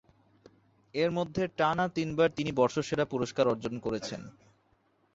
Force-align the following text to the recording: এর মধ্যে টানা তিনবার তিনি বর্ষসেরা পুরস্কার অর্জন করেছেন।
এর 0.93 1.09
মধ্যে 1.11 1.43
টানা 1.57 1.85
তিনবার 1.87 2.29
তিনি 2.35 2.51
বর্ষসেরা 2.51 3.05
পুরস্কার 3.05 3.45
অর্জন 3.47 3.73
করেছেন। 3.79 4.21